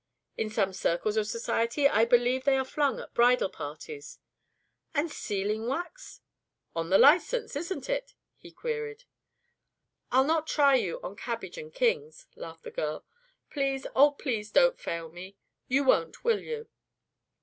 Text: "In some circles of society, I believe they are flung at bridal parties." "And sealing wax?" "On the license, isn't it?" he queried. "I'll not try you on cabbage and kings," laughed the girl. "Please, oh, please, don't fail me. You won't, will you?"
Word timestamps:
"In 0.35 0.49
some 0.49 0.73
circles 0.73 1.15
of 1.15 1.27
society, 1.27 1.87
I 1.87 2.05
believe 2.05 2.43
they 2.43 2.57
are 2.57 2.65
flung 2.65 2.99
at 2.99 3.13
bridal 3.13 3.49
parties." 3.51 4.17
"And 4.95 5.11
sealing 5.11 5.67
wax?" 5.67 6.21
"On 6.75 6.89
the 6.89 6.97
license, 6.97 7.55
isn't 7.55 7.87
it?" 7.87 8.15
he 8.35 8.49
queried. 8.49 9.03
"I'll 10.11 10.23
not 10.25 10.47
try 10.47 10.73
you 10.73 10.99
on 11.03 11.15
cabbage 11.15 11.59
and 11.59 11.71
kings," 11.71 12.25
laughed 12.35 12.63
the 12.63 12.71
girl. 12.71 13.05
"Please, 13.51 13.85
oh, 13.95 14.09
please, 14.09 14.49
don't 14.49 14.79
fail 14.79 15.07
me. 15.11 15.37
You 15.67 15.83
won't, 15.83 16.23
will 16.23 16.39
you?" 16.41 16.67